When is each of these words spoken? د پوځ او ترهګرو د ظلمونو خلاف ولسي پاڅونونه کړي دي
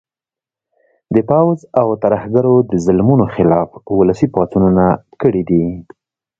د 1.15 1.17
پوځ 1.29 1.59
او 1.79 1.87
ترهګرو 2.03 2.55
د 2.71 2.71
ظلمونو 2.85 3.25
خلاف 3.35 3.69
ولسي 3.99 4.27
پاڅونونه 4.33 4.85
کړي 5.21 5.41
دي 5.49 5.63